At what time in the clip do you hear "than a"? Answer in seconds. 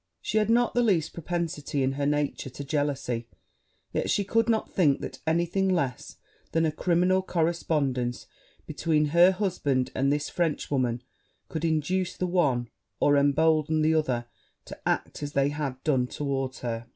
6.53-6.71